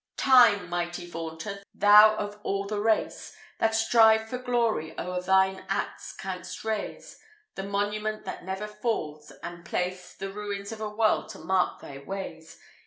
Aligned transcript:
III. 0.17 0.23
"Time! 0.25 0.67
mighty 0.69 1.07
vaunter! 1.07 1.61
Thou 1.75 2.15
of 2.15 2.39
all 2.41 2.65
the 2.65 2.79
race 2.79 3.35
That 3.59 3.75
strive 3.75 4.27
for 4.27 4.39
glory, 4.39 4.97
o'er 4.99 5.21
thine 5.21 5.63
acts 5.69 6.11
canst 6.11 6.65
raise 6.65 7.19
The 7.53 7.61
monument 7.61 8.25
that 8.25 8.43
never 8.43 8.65
falls, 8.65 9.31
and 9.43 9.63
place 9.63 10.15
The 10.15 10.33
ruins 10.33 10.71
of 10.71 10.81
a 10.81 10.89
world 10.89 11.29
to 11.29 11.37
mark 11.37 11.81
thy 11.81 11.99
ways. 11.99 12.57